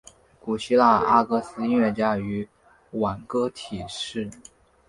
[0.39, 2.49] 古希腊阿哥斯音乐家与
[2.93, 4.31] 挽歌体诗人。